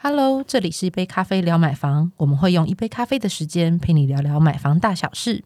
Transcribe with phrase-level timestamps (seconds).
[0.00, 5.42] Hello，这里是一杯咖啡聊买房，我们会用一杯咖啡的时间陪你聊聊买房大小事。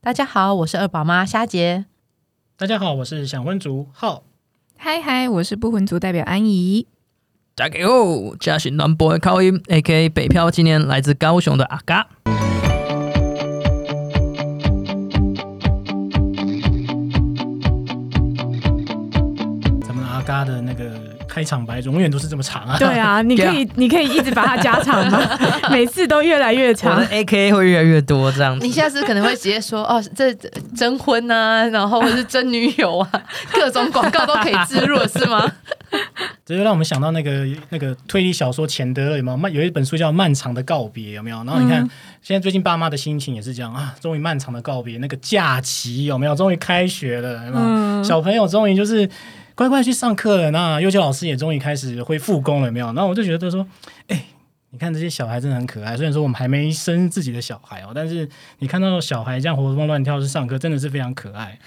[0.00, 1.84] 大家好，我是二宝妈虾姐。
[2.56, 4.22] 大家好，我是想婚族浩。
[4.78, 6.86] 嗨嗨，我是不婚族代表安怡。
[7.54, 12.08] 大家好，嘉是南部的口音，A.K.A 北漂青年，来自高雄的阿嘎。
[19.82, 22.76] 咱们阿嘎的那个开场白永远都是这么长啊！
[22.76, 25.20] 对啊， 你可以，你可以一直把它加长吗？
[25.70, 27.06] 每次都越来越我长的。
[27.06, 28.72] A.K.A 会越来越多这样子你。
[28.72, 33.10] 下次可能会直接说哦，这这征婚啊，然后或是征女友啊，
[33.54, 35.50] 各种广告都可以植入，是吗？
[36.44, 39.36] 这就让我们想到那个那个推理小说钱德勒有没有？
[39.36, 41.36] 漫有一本书叫《漫长的告别》，有没有？
[41.44, 41.88] 然后你看，
[42.22, 46.34] 现在最近爸妈的心情也是这样啊，终于漫长的告别，那个假期有没有？
[46.34, 47.60] 终于开学了，有没
[47.98, 48.04] 有？
[48.04, 49.08] 小朋友终于就是
[49.60, 52.86] 乖乖去上课了，那幼教老师也终于开始会复工了，有没有？
[52.94, 53.66] 然后我就觉得说，
[54.06, 54.24] 哎。
[54.72, 58.26] 你看这些小孩真的很可爱，虽然说我们还没生自己的小孩哦，但是
[58.60, 61.58] 你看到小孩这样活蹦乱跳去上课，真的是非常可爱。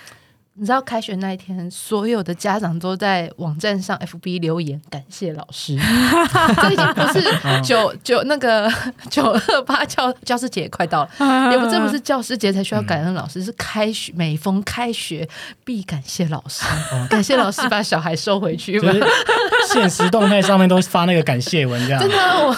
[0.56, 5.76] 你知道开学那一天，所有的家长都在网站上 FB 留言感谢老师，
[6.62, 7.24] 这已经不是
[7.64, 8.72] 九九那个
[9.10, 15.28] 九二八教教师节快到了，也不这不是教师节才需要感恩老师，是开学每逢开学
[15.66, 16.64] 必感谢老师，
[17.10, 18.80] 感谢老师把小孩收回去。
[18.80, 19.04] 就是
[19.74, 22.00] 现实动态上面都发那个感谢文这样。
[22.04, 22.10] 真。
[22.10, 22.54] 的啊，我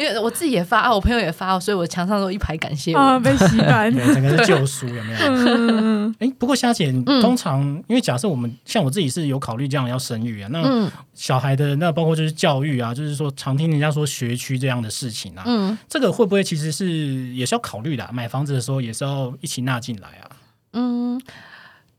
[0.00, 2.98] 因为我自己也发啊，我朋友也发，所以我墙上都一排感谢我。
[2.98, 3.90] 啊，被洗白。
[3.92, 5.18] 对，整个是救赎，有没有？
[5.20, 16.88] 嗯，哎、不过夏姐，嗯通常因为假设我们像我自己是有考虑这样要生育啊，那嗯小孩的那包括就是教育啊，就是说常听人家说学区这样的事情啊，嗯这个会不会其实是
[17.34, 18.10] 也是要考虑的、啊？
[18.10, 20.24] 买房子的时候也是要一起纳进来啊。
[20.72, 21.20] 嗯，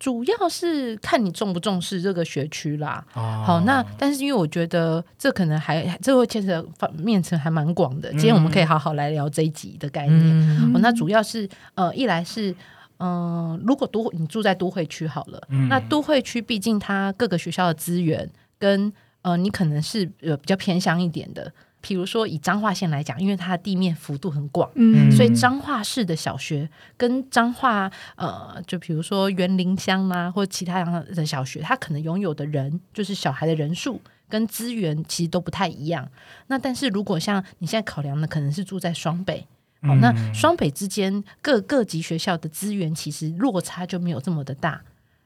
[0.02, 3.06] 主要是看你重不重视这个学区啦。
[3.14, 10.20] 哦好，那但是因为我觉得这可能还这会牵扯方面层还蛮广的，今天我们可以好好来聊这一集的概念。
[10.20, 12.50] 嗯，哦，那主要是呃，一来是
[12.98, 18.92] 嗯、呃如果都你住在都会区好了，嗯那都会区毕竟它各个学校的资源跟
[19.22, 21.54] 呃，你可能是呃比较偏乡一点的。
[21.82, 34.00] 比如说以彰化县来讲，因为它的地面幅度很广，嗯所以彰化市的小学跟彰化呃，就比如说园林乡啦、或其他样的小学，它可能拥有的人就是小孩的人数
[34.30, 36.08] 跟资源其实都不太一样。
[36.48, 39.46] 那但是如果像你现在考量的，可能是住在双北。
[39.84, 44.80] 好，那双北之间各各级学校的资源其实落差就没有这么的大，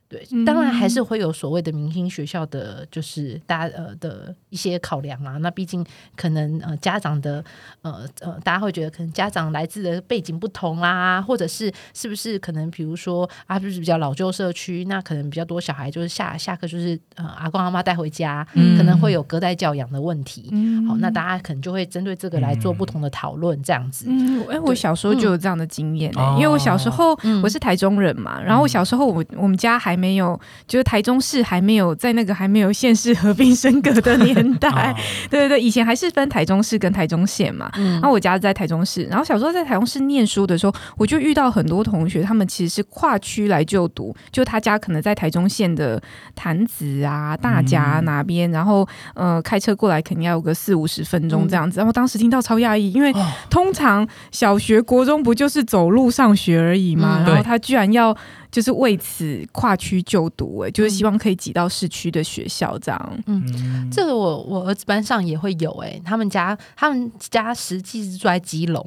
[0.08, 5.38] 对，当然还是会有所谓的明星学校的，就是大家呃的一些考量啊。
[5.38, 5.84] 那毕竟
[6.16, 7.44] 可能呃家长的
[7.82, 18.46] 呃呃，大家会觉得可能家长来自的背景不同啦，或者是是不是可能比如说啊，就是比较老旧社区，那可能比较多小孩就是下下课就是呃阿公阿妈带回家，
[18.78, 20.44] 可能会有隔代教养的问题。
[20.88, 24.06] 好，那大家可能就会针对这个来做不同的讨论，这样子。
[24.08, 34.96] 嗯，哎，我小时候就有这样的经验、欸嗯因为我小时候、嗯我是台中人嘛，然后我小时候我我们家还没有，就是台中市还没有在那个还没有县市合并升格的年代， 哦
[35.30, 37.72] 对对对，以前还是分台中市跟台中县嘛。
[37.76, 46.02] 嗯然后我家在台中市，然后小时候在台中市念书的时候，我就遇到很多同学，他们其实是跨区来就读，就他家可能在台中县的
[46.36, 51.80] 潭子啊、大甲、嗯哪边，然后呃开车过来肯定要有个四五十分钟这样子。
[51.80, 57.20] 然后当时听到超讶异，因为哦通常小学、国中不就是走路上学而已嘛？
[57.22, 58.16] 嗯然后他居然要
[58.56, 63.24] 就是为此跨区就读、哎，就是希望可以挤到市区的学校这样。
[63.26, 63.92] 嗯。
[63.92, 68.82] 这个我我儿子班上也会有哎、他们家他们家实际是住在基隆，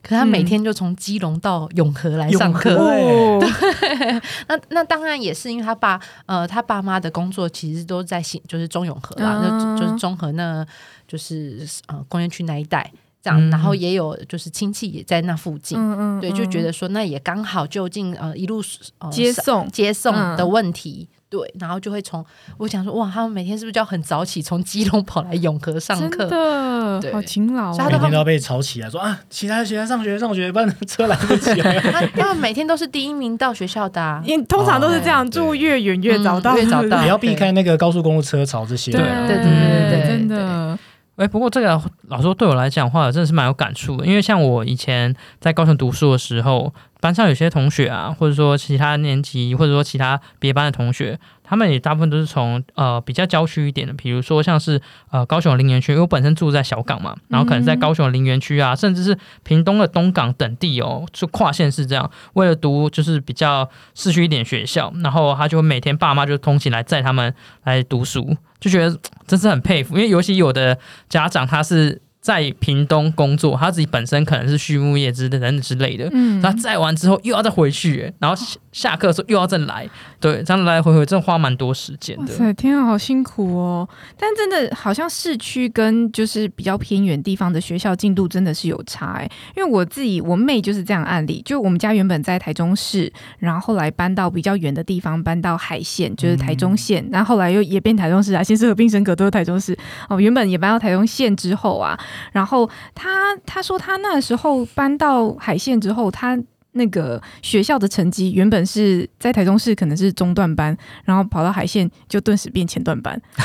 [0.00, 2.70] 可他每天就从基隆到永和来上课。
[2.70, 3.40] 永和哦，
[4.46, 10.64] 那那当然也是因为他爸呃他爸妈的工作其实都在新就是中永和啦，嗯那就是中和那
[11.08, 12.88] 就是呃工业区那一带
[13.22, 18.62] 这样，嗯然后也有就是亲戚也在那附近，嗯嗯对，就觉得说那也刚好就近呃一路
[18.98, 21.08] 呃接送接送嗯的问题。
[21.30, 22.26] 对，然后就会从
[22.58, 26.26] 我想说，哇，他们每天是不是就要很早起，从基隆跑来永和上课？
[26.26, 31.72] 对的好勤劳、哦所以他都每天都要被吵起来，说啊，起来起来上学上学，不然车来不及了。
[31.92, 38.90] 他他们每天都是第一名到学校的、啊，因为通常都是这样，哦住越远越早到，嗯越早到也要避开那个高速公路车潮这些。
[38.90, 40.76] 对对对对对对真的，
[41.20, 44.06] 哎、不过这个老师对我来讲话，真的是蛮有感触的。
[44.06, 54.80] 因为像我以前在高雄读书的时候，班上有些同学啊，或者说其他年级，或者说其他别班的同学，他们也大部分都是从呃比较郊区一点的，比如说像是
[55.10, 72.02] 呃高雄的林园区，因为我本身住在小港嘛，然后可能在高雄的林园区啊，甚至是屏东的东港等地哦，就跨县市这样，为了读就是比较市区一点学校，然后他就每天爸妈就通勤来载他们来读书，就觉得真是很佩服，因为尤其有的家长他是。
[72.20, 79.88] 在屏东工作，他自己本身可能是畜牧业之等等之类的，嗯他载完之后又要再回去，欸然后下下课的时候又要再来，
[80.20, 82.32] 对，这样来来回回真的花蛮多时间的。
[82.32, 83.88] 哇塞，天啊，好辛苦哦！
[84.16, 99.76] 但真的好像市区跟就是比较偏远地方的学校进度真的是有差哎、因为我自己我妹就是这样案例，就我们家原本在台中市，然后后来搬到比较远的地方，搬到海线，就是台中县，然后后来又也变台中市啊，先是合并升格都是台中市
[100.08, 101.98] 哦，原本也搬到台中县之后啊，
[102.32, 106.38] 然后他他说他那时候搬到海线之后，他。
[106.72, 113.20] 那个学校的成绩原本是在台中市可能是中段班，然后跑到海线就顿时变前段班。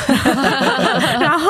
[1.19, 1.50] 然后，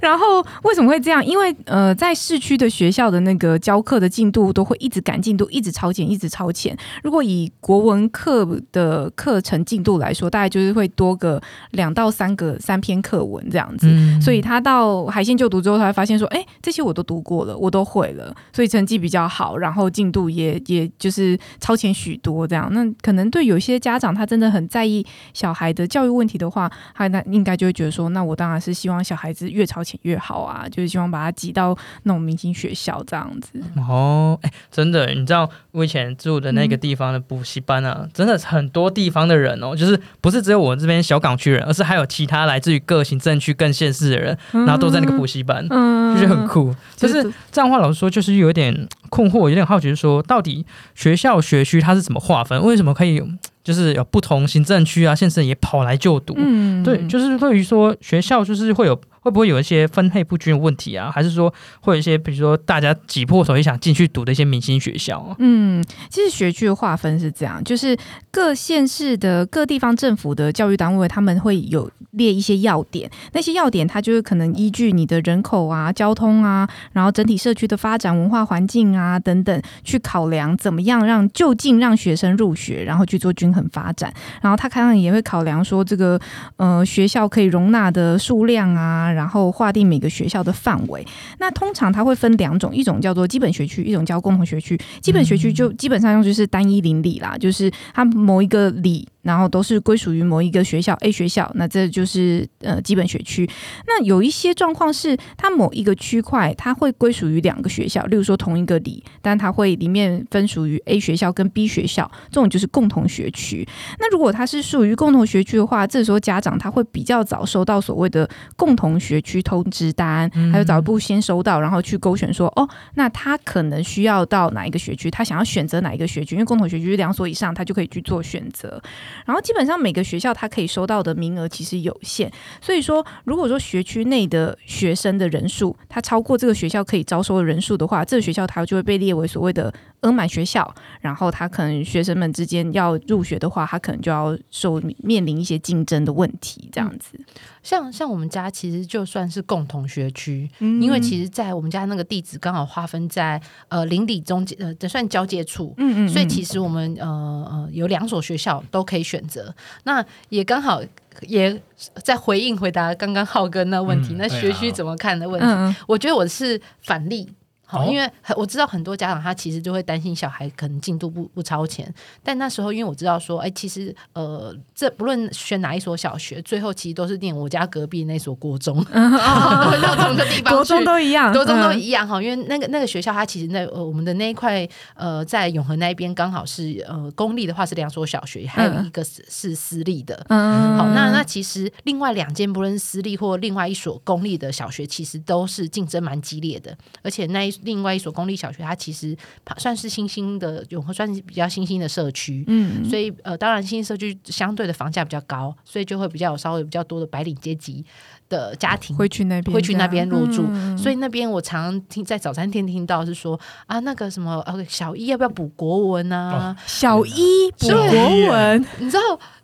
[0.00, 1.24] 然后为什么会这样？
[1.24, 6.76] 因为呃，在市区的学校的那个教课的进度都会一直赶进度，一直超前，一直超前。
[7.02, 11.40] 如果以国文课的课程进度来说，大概就是会多个
[11.72, 13.86] 两到三个三篇课文这样子。
[13.88, 22.68] 嗯所以他到海线就读之后，他会发现说，哎、这些我都读过了，我都会了，所以成绩比较好，然后进度也也就是超前许多这样。
[22.72, 25.04] 那可能对有些家长他真的很在意
[25.34, 33.62] 小孩的教育问题的话，他那应该就会觉得说，那我当然是希望小孩子越超前越好啊，就是希望把他挤到那种明星学校这样子。
[33.76, 46.74] 哦，哎、真的，你知道我以前住的那个地方的补习班啊，真的很多地方的人哦，就是不是只有我这边小港区人，而是还有其他来自于各行政区、更县市的人，然后都在那个补习班，嗯就觉得很酷。
[46.96, 52.60] 就就是是这样的话，老实说，就是有一点困惑，有点好奇，就是说到底学校学区它是怎么划分？
[52.62, 53.22] 为什么可以
[53.62, 56.34] 就是有不同行政区啊、县市也跑来就读？
[56.36, 61.10] 嗯对，就是对于说学校就是会有会不会有一些分配不均的问题啊？
[61.10, 65.34] 还是说会有一些比如说大家挤破头也想进去读的一些明星学校啊？
[65.40, 67.96] 嗯，其实学区的划分是这样，就是
[68.30, 84.14] 各县市的各地方政府的教育单位，他们会有列一些要点，那些要点它就是可能依据你的人口啊、交通啊，然后整体社区的发展、文化环境啊等等，去考量怎么样让就近让学生入学，然后去做均衡发展。
[84.40, 86.16] 然后他看上也会考量说这个
[86.58, 91.04] 呃学校可以容纳的数量啊，然后划定每个学校的范围。
[91.38, 94.78] 那通常它会分两种，一种叫做基本学区，一种叫共同学区。
[95.00, 103.48] 基本学区就基本上就是单一邻里啦，就是它某一个里，然后都是归属于某一个学校 A 学校，那这就是呃基本学区。
[103.86, 113.66] 那有一些状况是，它某一个区块它会归属于两个学校，例如说同一个里，但它会里面分属于 A 学校跟 B 学校，这种就是共同学区。
[113.98, 128.80] 那如果它是属于共同学区的话，这时候家长他会比较早收到所谓的共同学区通知单，还有早一步先收到，然后去勾选说，哦，那他可能需要到哪一个学区，他想要选择哪一个学区，因为共同学区两所以上，他就可以去做选择。
[129.24, 132.30] 然后基本上每个学校它可以收到的名额其实有限，
[132.60, 139.72] 所以说如果说学区内的学生的人数，它超过这个学校可以招收的人数的话，这个学校它就会被列为所谓的
[140.02, 147.18] 额满学校，然后它可能学生们之间要入学的话，它可能就要受面临一些竞争的问题，这样子。
[147.66, 155.74] 像像我们家其实就算是共同学区，因为其实，在我们家那个地址刚好划分在呃邻里中间，呃，这算交界处。
[155.78, 159.52] 嗯嗯所以其实我们呃呃有两所学校都可以选择，
[159.82, 160.80] 那也刚好
[161.22, 161.60] 也
[162.04, 167.28] 在回应回答刚刚浩哥那问题，那学区怎么看的问题，我觉得我是反例。
[167.66, 180.54] 好，哦因为很我知道很多家长他其实就会担心小孩可能进度不不超前，但那时候因为我知道说，哎，其实呃，这不论选哪一所小学，最后其实都是念我家隔壁那所国中，都会到同一个地方。
[180.54, 190.24] 国中都一样，国中都嗯一样哈，因为那个那个学校，它其实那呃我们的那一块呃在永和那一边刚好是呃公立的话是两所小学，还有一个是是私立的。
[190.28, 196.76] 嗯好，那那其实另外两间不论私立或另外一所公立的小学，其实都是竞争蛮激烈的。
[197.02, 199.16] 而且那一另外一所公立小学，它其实
[199.58, 207.84] 算是新兴的永和算是比较新兴的社区，嗯所以呃，当然新兴社区相对的房价比较高，所以就会比较有稍微比较多的白领阶级
[208.28, 216.56] 的家庭会去那边，会去那边入住，嗯所以那边我常常听在早餐店听到是说啊，那个什么呃小一要不要补国文啊？
[216.66, 219.00] 小一补国文，你知道，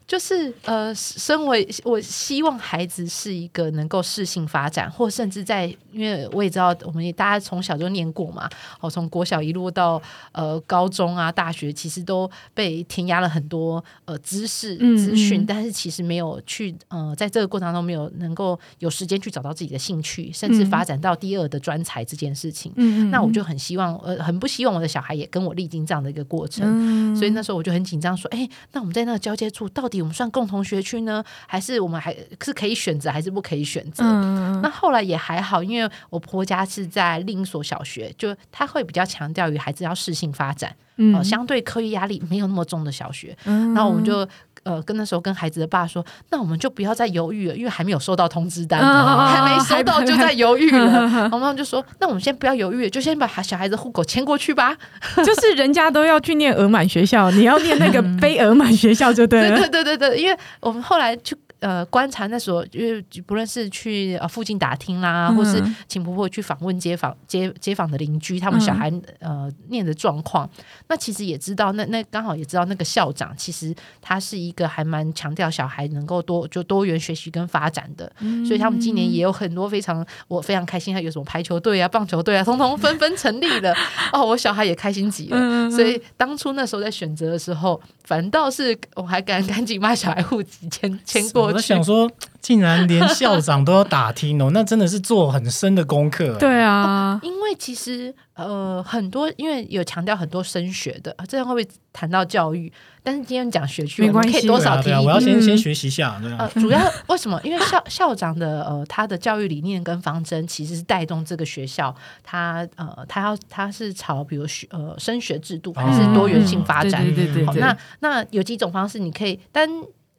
[0.07, 8.49] 就是呃，身为我希望孩子是一个能够适性发展，或甚至在，因为我也知道我们也大家从小就念过嘛，
[8.81, 10.01] 哦，从国小一路到
[10.33, 22.73] 呃高中啊、大学，其实都被填压了很多呃知识嗯资讯，嗯但是其实没有去呃在这个过程当中没有能够有时间去找到自己的兴趣，甚至嗯发展到第二的专才这件事情。
[22.77, 26.65] 嗯那我就很希望，呃，很不希望我的小孩也跟我历经这样的一个过程。
[26.67, 43.37] 嗯所以那时候我就很紧张，说：“哎、那我们在那个交接处，到底我们算共同学区呢，还是我们还是可以选择，还是不可以选择？”嗯那后来也还好，因因为我婆家是在另一所小学，就他会比较强调于孩子要适性发展，嗯哦、相对课业压力没有那么重的小学。
[43.45, 44.27] 嗯然后我们就
[44.65, 51.09] 呃跟那时候跟孩子的爸说，那我们就不要再犹豫了，因为还没有收到通知单，哦还没收到就在犹豫了。
[51.09, 54.77] 然后他们就说，那我们先不要犹豫，就先把小孩子户口迁过去吧。
[55.25, 59.59] 就是人家都要去念俄满学校，你要念那个 非俄满学校就对了。
[59.59, 70.49] 对对对对对，因为我们后来去呃观察那所，因为不论是去呃附近打听啦，嗯或是请婆婆去访问街坊街街坊的邻居，他们小孩、呃念的状况，
[70.89, 78.13] 那其实也知道，那那刚好也知道那个校长其实他是一个还蛮强调小孩能够多就多元学习跟发展的，
[78.47, 83.73] 所以他们今年也有很多非常我非常开心，还有什么排球队啊、棒球队啊，通通纷纷成立了。
[84.13, 85.37] 哦，我小孩也开心极了。
[85.39, 91.63] 嗯所以当初那时候在选择的时候，反倒是我还赶 赶紧把小孩户籍迁迁过我在。
[91.63, 96.37] 想说，竟然连校长都要打听哦， 那真的是做很深的功课。
[96.39, 102.73] 对啊，因为其实呃很多，因为有强调很多升学的，这样会不会谈到教育？
[103.05, 107.41] 但是今天讲学区，没关系多少提对啊，我要先先学习一下，对呃啊，，主要为什么？
[107.43, 111.93] 因为校校长的呃，他的教育理念跟方针其实是带动这个学校，
[112.23, 117.05] 他呃，他要他是朝比如学呃升学制度还是多元性发展。
[117.05, 119.69] 对对对对对，好那那有几种方式，你可以单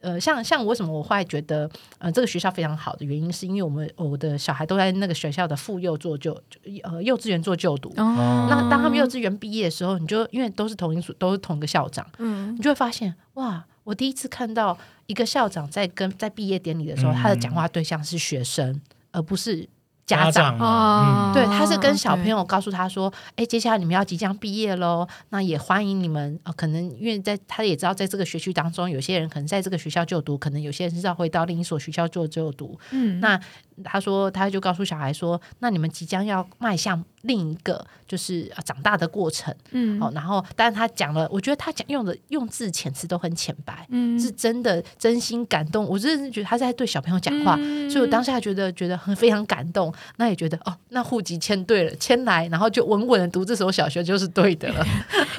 [0.04, 1.68] 呃，像像我为什么我后来觉得
[1.98, 7.88] 呃这个学校非常好的原因，是因为我们我的小孩都在那个学校的妇幼做就就呃幼稚园做就读。
[7.96, 18.80] 哦那当他们幼稚园毕业的时候，你就因为都是同一所，都是同一个校长，嗯你就会发现哇，我第一次看到一个校长在跟在毕业典礼的时候，嗯他的讲话对象是学生，
[19.10, 19.66] 而不是
[20.06, 20.56] 家长。
[20.56, 26.38] 嘛哦对，他是跟小朋友告诉他说：“哎，接下来你们要即将毕业喽，那也欢迎你们。
[26.44, 32.78] 呃，可能因为在他也知道，在这个学区当中，有些人可能在这个学校就读，可能有些人是要回到另一所学校做就读。
[32.90, 33.40] 嗯那
[33.82, 39.52] 他说，他就告诉小孩说：，那你们即将要迈向另一个就是呃长大的过程。
[39.72, 45.84] 嗯哦，然后，但是他讲了，我觉得他讲用的用字遣词都很浅白，嗯是真的真心感动。
[45.86, 49.92] 我真的是觉得他在对小朋友讲话，嗯所以我当下觉得觉得很非常感动。
[50.16, 54.86] 那也觉得哦，那户籍迁对了，迁来，然后就稳稳的读这所小学就是对的了。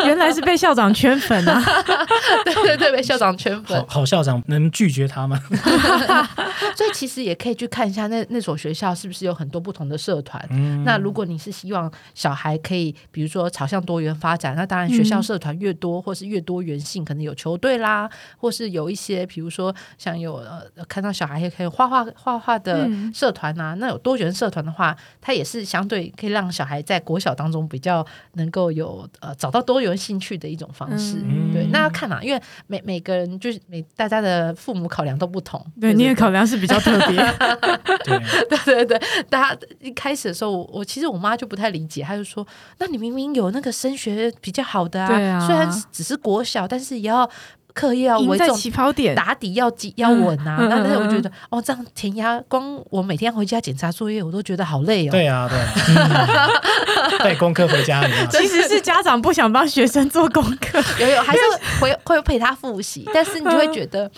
[0.06, 1.62] 原来是被校长圈粉啊！
[2.46, 4.00] 对对对，被校长圈粉好。
[4.00, 5.40] 好校长能拒绝他吗？
[6.76, 10.44] 所以其实也可以去看一下那那所学校是不是有很多不同的社团。
[10.52, 31.18] 嗯那如果你是希望小孩可以，比如说朝向多元发展，那当然学校嗯社团越多，或是越多元性，可能有球队啦，或是有一些，比如说像有呃看到小孩也可以画画画画的嗯社团啊，那有多元社团的话，它也是相对可以让小孩在国小当中比较能够有呃找到多元兴趣的一种方式。
[31.24, 35.64] 嗯对，那要看嘛，因为每每个人就是每大家的父母考量都不同。
[35.80, 37.16] 对，你的考量是比较特别。
[38.04, 42.46] 对，对对对，大家一开始的时候，我我其实我妈就不太理解，她就说
[42.80, 47.30] ：“那你明明有那个升学比较好的啊，啊虽然只是国小，但是也要
[47.76, 50.58] 课业要赢在为重，起跑点，打底要紧要稳啊。
[50.60, 55.12] 嗯那但是我嗯觉得，哦，这样填鸭，光我每天回家检查作业，我都觉得好累哦。
[55.12, 55.60] 对啊，对
[55.96, 56.50] 啊，
[57.20, 58.02] 带功课回家。
[58.32, 60.82] 其实是家长不想帮学生做功课。
[61.00, 61.42] 有有还是
[61.82, 64.10] 会会陪他复习，但是你就会觉得，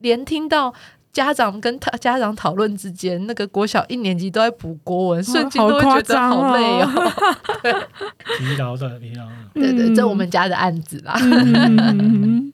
[0.00, 0.74] 连听到。
[1.14, 7.12] 家长跟他家长讨论之间，那个国小一年级都在补国文，瞬间好都会觉得好累哦。
[8.36, 9.32] 疲劳的，疲劳的。
[9.54, 11.16] 对对，这我们家的案子啦。
[11.20, 12.52] 嗯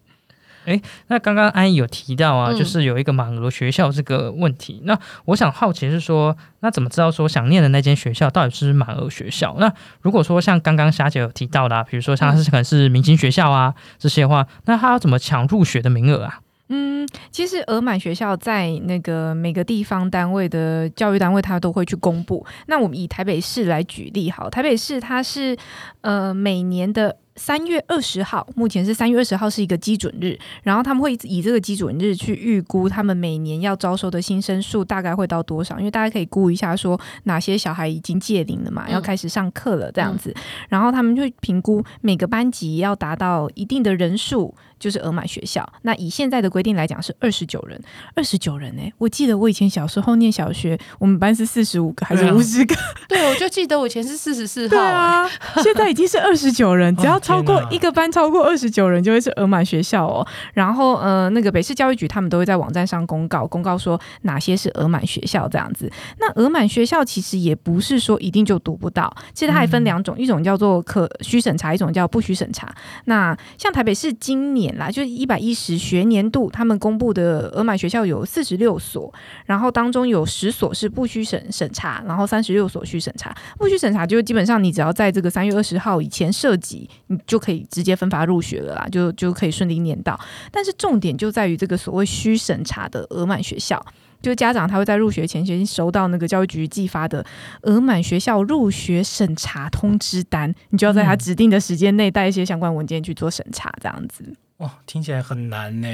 [1.09, 4.81] 那刚刚安逸有提到啊，嗯就是有一个满额学校这个问题。
[4.85, 9.57] 那我想好奇是说，那怎么知道说想念的那间学校到底是满额学校？
[9.59, 16.40] 那如果说像刚刚霞姐有提到的、啊，比如说像是可能是明星学校啊这些话，那他要怎么抢入学的名额啊？
[16.69, 22.47] 嗯，其实额满学校在那个每个地方单位的教育单位，它都会去公布。
[22.67, 25.57] 那我们以台北市来举例，好，台北市它是
[26.02, 27.17] 呃每年的。
[27.40, 38.92] 三月二十号，目前是三月二十号是一个基准日，然后他们会以这个基准日去预估他们每年要招收的新生数大概会到多少，因为大家可以估一下说哪些小孩已经届龄了嘛，嗯。
[38.92, 40.35] 要开始上课了这样子，
[40.68, 45.66] 然后他们就会评估每个班级要达到一定的人数，就是额满学校。
[45.80, 47.80] 那以现在的规定来讲是二十九人，
[48.14, 52.76] 二十九人哎、我记得我以前小时候念小学，我们班是四十五个还是五十个？
[53.09, 55.26] 对，我就记得我以前是四十四号、啊，
[55.64, 60.26] 现在已经是二十九人，只要超过一个班超过二十九人就会是额满学校哦。
[60.54, 65.90] 然后呃，那个北市教育局他们都会在网站上公告，公告说哪些是额满学校这样子。
[66.18, 72.72] 那额满学校其实也不是说一定就读不到，其实它还分两种，一种叫做可需审查，一种叫不需审查。
[73.04, 79.12] 那像台北市今年啦，就是一百一十学年度，他们公布的额满学校有四十六所，
[79.46, 83.34] 然后当中有十所是不需审审查，然后三十六所需审查。
[83.58, 90.18] 不需审查就是基本上你只要在这个三月二十号以前涉及，你就可以直接分发入学了啦，就就可以顺利念到。
[90.50, 93.84] 但是重点就在于这个所谓需审查的额满学校。
[94.22, 97.24] 就家长他会在入学前先收到那个教育局寄发的
[97.62, 104.22] 额满学校入学审查通知单，你就要在他指定的时间内带一些相关文件去做审查，这样子。
[104.58, 105.88] 哇，听起来很难呢。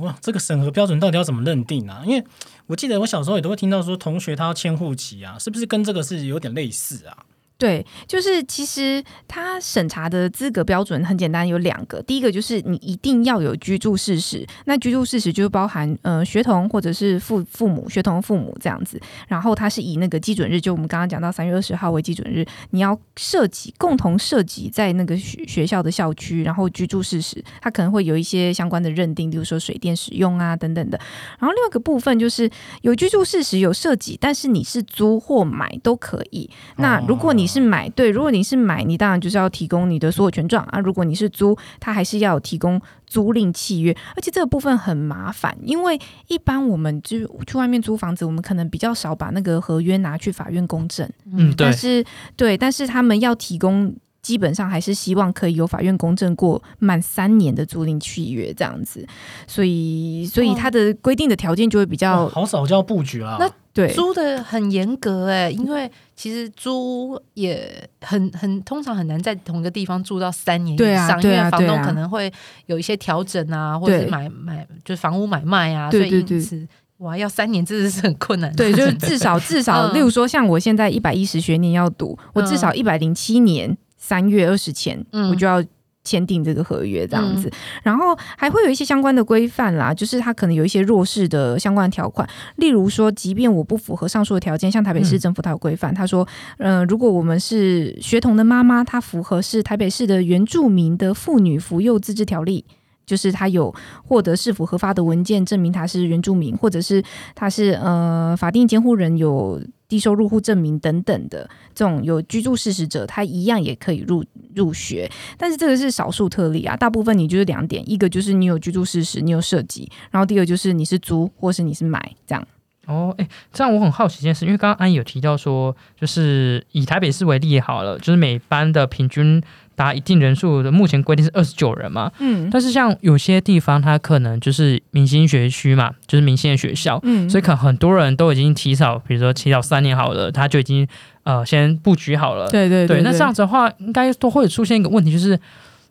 [0.00, 2.02] 哇，这个审核标准到底要怎么认定啊？
[2.04, 2.24] 因为
[2.66, 7.16] 我记得我小时候也都会听到说，同学他要迁户籍啊，是不是跟这个是有点类似啊？
[7.58, 12.00] 对，就是其实他审查的资格标准很简单，有两个。
[12.02, 19.00] 第一个就是你一定要有居住事实，那居住事实就是包含呃学童或者是父父母、学童父母这样子。
[19.26, 31.00] 然后它是以那个基准日，就我们刚刚讲到三月二十号为基准日，你要涉及共同涉及在那个学学校的校区，然后居住事实，它可能会有一些相关的认定，比如说水电使用啊等等的。
[31.40, 32.48] 然后另外一个部分就是
[32.82, 36.48] 有居住事实有涉及，但是你是租或买都可以。
[36.76, 40.78] 那如果你是买，对，如果你是买，你当然就是要提供你的所有权状啊。
[40.78, 52.04] 如果你是租，它还是要有提供租赁契约，而且这个部分很麻烦，因为一般我们就去外面租房子，我们可能比较少把那个合约拿去法院公证，嗯，对但，是
[52.36, 53.96] 对，但是他们要提供。
[54.28, 59.02] 基本上还是希望可以有法院公证过满三年的租赁契约这样子，
[59.46, 63.38] 所以所以它的规定的条件就会比较哇好少叫布局啊。
[63.40, 63.90] 那对。
[63.94, 72.30] 租的很严格哎、因为其实租也很很通常很难在同一个地方住到三年以上，对因为房东可能会
[72.66, 74.10] 有一些调整啊，或者是对。
[74.10, 76.68] 买买就是房屋买卖啊，对对所以因此
[76.98, 78.50] 哇，要三年真的是很困难。
[78.50, 78.56] 的。
[78.56, 79.94] 对，就是至少至少， 嗯。
[79.94, 83.78] 例如说像我现在一百一十学年要读，我至少一百零七年
[84.08, 85.62] 三月二十前，嗯我就要。
[86.04, 87.50] 签订这个合约这样子，
[87.82, 102.64] 然后还会有一些相关的规范啦，就是它可能有一些弱势的相关条款，例如说，即便我不符合上述的条件，像台北市政府它有规范，他说，呃，如果我们是学童的妈妈，她符合是台北市的原住民的妇女扶幼自治条例。
[103.08, 107.02] 就是他有获得是否合法的文件证明他是原住民，或者是
[107.34, 114.22] 他是呃法定监护人有低收入户证明等等的这种有居住事实者，他一样也可以入
[114.54, 115.10] 入学。
[115.38, 122.46] 但是这个是少数特例啊，大部分你就是两点，一个就是你有居住事实，你有涉及，然后第二就是你是租或是你是买这样。
[122.88, 129.40] 哦，哎，这样我很好奇一件事，因为刚刚安怡有提到说，就是以台北市为例好了，就是每班的平均
[129.76, 132.10] 达一定人数的，目前规定是二十九人嘛。
[132.18, 140.88] 嗯但是像有些地方，它可能就是明星学区嘛，就是明星的学校，嗯所以可能很多人都已经提早，比如说提早三年好了，他就已经
[141.24, 142.48] 呃先布局好了。
[142.48, 145.38] 对对对，那这样子的话，应该都会出现一个问题，就是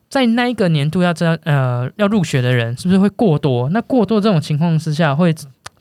[0.10, 3.70] 在那一个年度要这样呃要入学的人，是不是会过多？
[3.70, 5.34] 那过多这种情况之下，会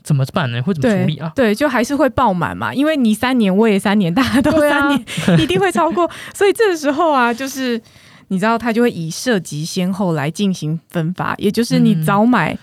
[0.07, 0.63] 怎么办呢？
[0.63, 1.33] 会怎么处对理啊？
[1.35, 5.05] 对，就还是会爆满嘛，因为你三年，我也三年，大家都三年，
[5.39, 6.09] 一定会超过。
[6.33, 7.81] 所以这个时候啊，就是
[8.29, 12.57] 你知道，他就会以涉及先后来进行分发，也就是你嗯早买。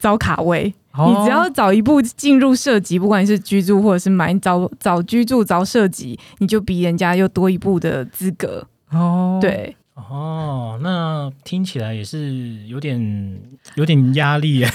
[0.00, 8.64] 早卡位，哦你只要早一步进入涉及，不管你是居住或者是买，早早居住早涉及，你就比人家又多一步的资格。
[8.92, 9.76] 哦，对，
[10.08, 12.32] 哦，那听起来也是
[12.66, 13.40] 有点
[13.74, 14.70] 有点压力耶。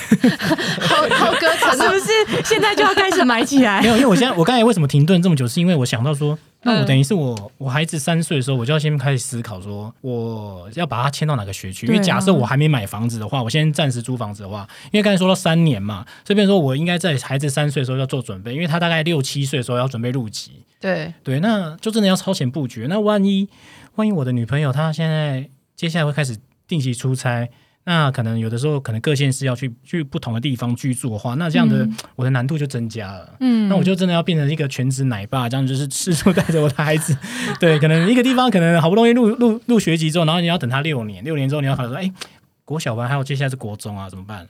[0.81, 3.87] 浩浩哥成是不是现在就要开始买起来没？
[3.87, 11.87] 有，因为我现在我刚才为什么停顿这么久，是因为我想到说，那我嗯等于是我我孩子三岁的时候，我就要先开始思考说，我要把他迁到哪个学区。
[11.87, 20.51] 因为假设我还没买房子的话，我先暂时租房子的话，因为刚才说到三年嘛，这边说我应该在孩子三岁的时候要做准备，因为他大概六七岁的时候要准备入籍。
[20.79, 22.87] 对，对，那就真的要超前布局。
[22.89, 23.47] 那万一
[23.95, 27.49] 万一我的女朋友她现在接下来会开始定期出差，
[27.83, 33.35] 那可能有的时候可能各县市要去去不同的地方居住的话，那这样的、嗯我的难度就增加了。
[33.39, 37.17] 嗯那我就真的要变成一个全职奶爸，这样就是四处带着我的孩子。
[37.59, 42.11] 对，可能一个地方可能好不容易入入入学籍之后，然后你要等他六年，六年之后你要考虑说，哎，
[42.65, 44.47] 国小班还有接下来是国中啊，怎么办？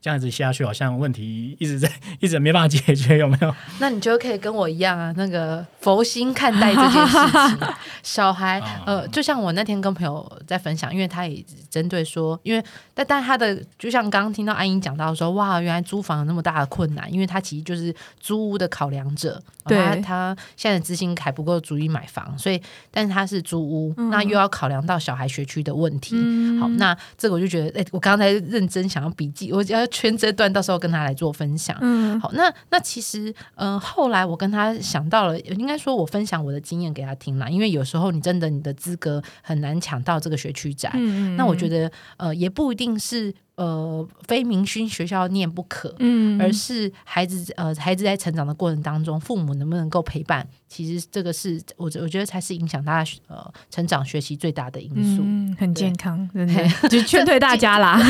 [0.00, 3.54] 这样子下去，好像问题一直在 一直没办法解决，有没有？
[3.80, 7.68] 那你就可以跟我一样啊，那个佛心看待这件事情。
[8.02, 26.14] 小孩，呃，就像我那天跟朋友在分享，因为他也针对说，因为但但他的就像刚刚听到安英讲到说，哇，原来租房有那么大的困难，因为他其实就是租屋的考量者，对他他现在资金还不够足以买房，所以但是他是租屋，那又要考量到小孩学区的问题。
[26.16, 31.76] 嗯好，那这个我就觉得，哎、我刚才认真想要笔记，我要圈这段，到时候跟他来做分享。
[31.80, 45.94] 嗯好，那那其实，呃，后来我跟他想到了，应该说我分享我的经验给他听啦，因为有时候你真的你的资格很难抢到这个学区宅，嗯那我觉得，呃，也不一定是呃非明星学校念不可。
[45.98, 55.22] 嗯而是孩子呃，孩子在成长的过程当中，父母能不能够陪伴，其实这个是我我觉得才是影响他呃成长学习最大的因素。
[55.24, 58.00] 嗯，很健康，真的， 就劝退大家啦，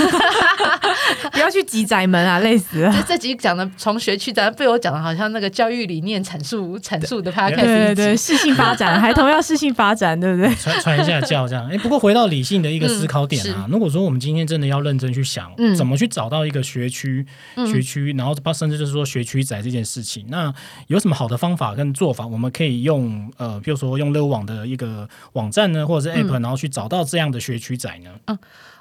[1.33, 2.93] 不要去挤窄门啊， 累死了。
[2.93, 8.35] 这这集讲的从学区，咱被我讲的好像那个教育理念阐述阐述的 p o d 对对对，集。
[8.35, 10.55] 适性发展，孩童要适性发展，对不对？
[10.57, 11.67] 传传一下教这样。
[11.71, 15.75] 哎，不过回到理性的一个思考点啊，嗯如果说我们今天真的要认真去想，嗯。
[15.77, 17.67] 怎么去找到一个学区、嗯。
[17.67, 20.53] 学区，然后包甚至就是说学区仔这件事情，那
[20.87, 28.39] 有什么好的方法跟做法，我们可以用呃，比如说用乐网的一个网站呢，或者是 app，、嗯然后去找到这样的学区仔呢？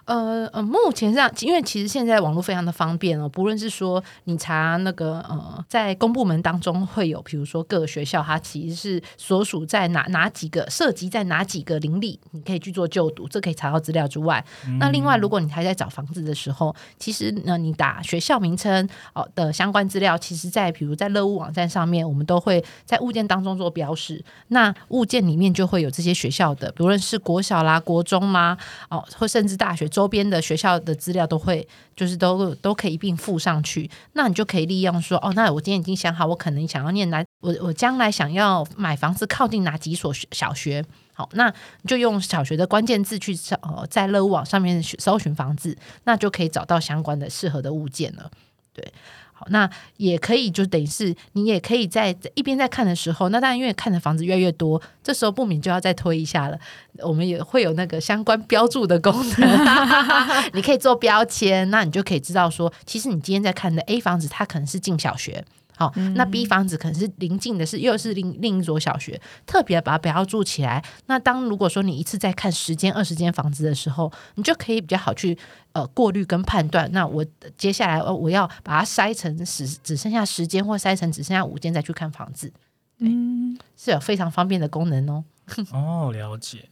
[0.07, 14.43] 呃呃，目前上，因为其实现在网络非常的方便哦，不论是说你查那个呃，在公部门当中会有，比如说各个学校它其实是所属在哪哪几个涉及在哪几个邻里，你可以去做就读，这可以查到资料之外，
[14.79, 28.57] 那另外如果你还在找房子的时候，其实呢，你打学校名称哦的相关资料，其实在比如在乐屋网站上面，我们都会在物件当中做标示，那物件里面就会有这些学校的，不论是国小啦、国中啦，
[28.89, 33.89] 哦，或甚至大学周边的学校的资料都会，就是都都可以一并附上去。
[34.13, 40.85] 那你就可以利用说，哦，那我今天已经想好，我可能想要念哪，我我将来想要买房子靠近哪几所小学。
[41.15, 43.57] 好，那你就用小学的关键字去找，
[43.89, 48.29] 在乐网上面搜寻房子，那就可以找到相关的适合的物件了。
[48.71, 48.93] 对，
[49.37, 56.57] 好，那也可以就等于是你也可以在一边在看的时候，那当然因为看的房子越来越多，这时候不免就要再推一下了。
[57.03, 65.45] 我们也会有那个相关标注的功能， 你可以做标签，那你就可以知道说，其实你今天在看的 A 房子，它可能是进小学。
[65.77, 70.83] 好，那 B 房子可能是临近的是又是另另一所小学，特别把它标注起来。
[71.05, 75.37] 那当如果说你一次在看十间、二十间房子的时候，你就可以比较好去
[75.73, 76.91] 呃过滤跟判断。
[76.91, 77.23] 那我
[77.55, 82.51] 接下来呃我要把它筛成只只剩下十间，或筛成只剩下五间再去看房子，
[82.97, 85.23] 嗯，是有非常方便的功能哦。
[85.71, 86.69] 哦，了解。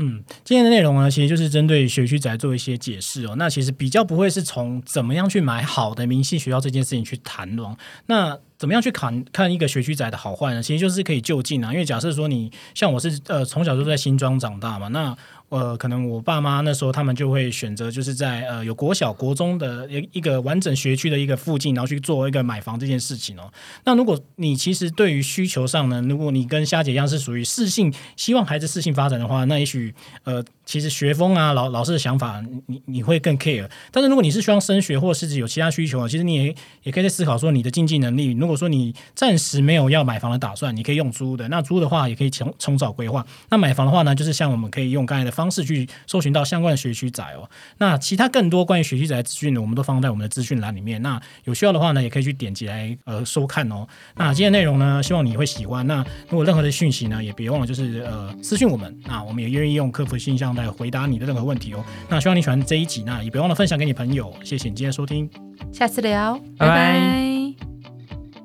[0.00, 3.34] 嗯，今天的内容呢，其实就是针对学区宅做一些解释哦。
[3.36, 7.76] 那其实比较不会是从怎么样去买好的明星学校这件事情去谈论。
[8.06, 10.62] 那怎么样去看看一个学区宅的好坏呢？
[10.62, 11.72] 其实就是可以就近啊。
[11.72, 15.16] 因为假设说你像我是呃从小就在新庄长大嘛，那
[15.48, 23.50] 呃可能我爸妈那时候他们就会选择就是在呃有国小国中的一一个完整学区的一个附近，然后去做一个买房这件事情哦。
[23.84, 33.68] 那如果你其实对于需求上呢，如果你跟虾姐一样是属于适性，希望孩子适性发展的话，那也许呃，其实学风啊，老老师的想法，你你会更 care。
[33.90, 38.32] 但是如果你是希望升学，或是有其他需求，其实你也也可以在思考说你的经济能力。
[38.32, 41.48] 如果说你暂时没有要买房的打算，你可以用租的。
[41.48, 43.24] 那租的话，也可以重重早规划。
[43.48, 47.48] 那买房的话呢，就是像我们可以用刚才的方式去搜寻到相关的学区仔哦。
[47.78, 51.00] 那其他更多关于学区仔的资讯呢，我们都放在我们的资讯栏里面。
[51.00, 53.86] 那有需要的话呢，也可以去点击来呃收看哦。
[54.16, 55.86] 那今天内容呢，希望你会喜欢。
[55.86, 61.84] 那如果任何的讯息呢，也别忘了就是呃私讯我们，那我们也愿意用客服信箱来回答你的任何问题哦。
[62.08, 64.34] 那希望你喜欢这一集，那也别忘了分享给你朋友。
[64.42, 65.30] 谢谢你今天的收听。
[65.72, 66.36] 下次聊。
[66.58, 66.76] 拜拜。
[66.76, 67.37] 拜